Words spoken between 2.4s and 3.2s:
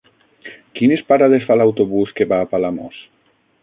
a Palamós?